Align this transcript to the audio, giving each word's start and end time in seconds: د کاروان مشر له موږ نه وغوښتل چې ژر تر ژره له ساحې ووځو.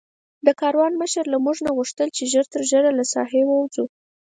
د 0.45 0.47
کاروان 0.61 0.93
مشر 1.01 1.23
له 1.33 1.37
موږ 1.45 1.57
نه 1.65 1.71
وغوښتل 1.71 2.07
چې 2.17 2.23
ژر 2.31 2.45
تر 2.53 2.61
ژره 2.69 2.91
له 2.99 3.03
ساحې 3.13 3.41
ووځو. 3.45 3.85